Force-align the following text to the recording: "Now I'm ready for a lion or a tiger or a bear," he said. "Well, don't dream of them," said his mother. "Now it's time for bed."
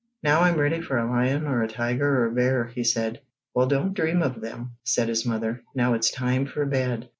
"Now 0.23 0.39
I'm 0.41 0.57
ready 0.57 0.81
for 0.81 0.97
a 0.97 1.07
lion 1.07 1.45
or 1.45 1.61
a 1.61 1.67
tiger 1.67 2.21
or 2.21 2.25
a 2.25 2.31
bear," 2.31 2.65
he 2.65 2.83
said. 2.83 3.21
"Well, 3.53 3.67
don't 3.67 3.93
dream 3.93 4.23
of 4.23 4.41
them," 4.41 4.71
said 4.83 5.09
his 5.09 5.27
mother. 5.27 5.61
"Now 5.75 5.93
it's 5.93 6.09
time 6.09 6.47
for 6.47 6.65
bed." 6.65 7.09